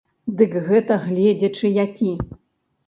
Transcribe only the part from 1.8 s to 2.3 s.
які.